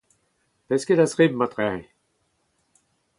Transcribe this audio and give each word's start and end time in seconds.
Pesked 0.71 0.99
a 1.03 1.05
zebr 1.11 1.35
marteze? 1.41 1.85